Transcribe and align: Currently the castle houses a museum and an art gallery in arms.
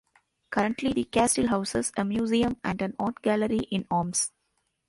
Currently 0.49 0.93
the 0.93 1.03
castle 1.03 1.49
houses 1.49 1.91
a 1.95 2.03
museum 2.03 2.57
and 2.63 2.81
an 2.81 2.95
art 2.97 3.21
gallery 3.21 3.59
in 3.69 3.85
arms. 3.91 4.31